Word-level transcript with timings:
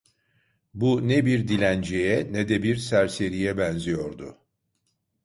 Bu, 0.73 1.07
ne 1.07 1.25
bir 1.25 1.47
dilenciye, 1.47 2.27
ne 2.33 2.49
de 2.49 2.63
bir 2.63 2.75
serseriye 2.77 3.57
benziyordu. 3.57 4.37